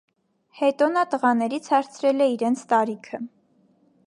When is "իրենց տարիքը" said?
2.37-3.25